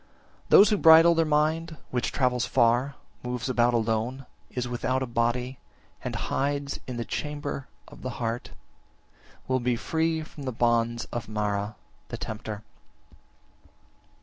37. 0.49 0.49
Those 0.49 0.69
who 0.71 0.77
bridle 0.77 1.13
their 1.13 1.27
mind 1.27 1.77
which 1.91 2.11
travels 2.11 2.47
far, 2.47 2.95
moves 3.21 3.47
about 3.49 3.75
alone, 3.75 4.25
is 4.49 4.67
without 4.67 5.03
a 5.03 5.05
body, 5.05 5.59
and 6.03 6.15
hides 6.15 6.79
in 6.87 6.97
the 6.97 7.05
chamber 7.05 7.67
(of 7.87 8.01
the 8.01 8.09
heart), 8.17 8.49
will 9.47 9.59
be 9.59 9.75
free 9.75 10.23
from 10.23 10.45
the 10.45 10.51
bonds 10.51 11.05
of 11.11 11.29
Mara 11.29 11.75
(the 12.07 12.17
tempter). 12.17 12.63